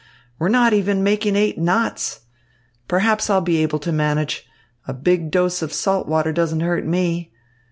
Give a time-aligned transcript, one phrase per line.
[0.39, 2.21] We're not even making eight knots.
[2.87, 4.47] Perhaps I'll be able to manage.
[4.87, 7.31] A big dose of salt water doesn't hurt me.